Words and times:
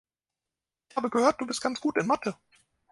Ich 0.89 0.95
habe 0.97 1.11
gehört, 1.11 1.39
du 1.39 1.45
bist 1.45 1.61
ganz 1.61 1.79
gut 1.79 1.95
in 1.97 2.07
Mathe. 2.07 2.35